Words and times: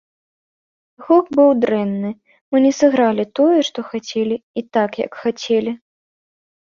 Гук 1.09 1.25
быў 1.39 1.49
дрэнны, 1.65 2.11
мы 2.55 2.63
не 2.65 2.73
сыгралі 2.79 3.23
тое, 3.41 3.59
што 3.71 3.79
хацелі, 3.93 4.35
і 4.63 4.67
так, 4.79 4.91
як 5.07 5.11
хацелі. 5.27 5.71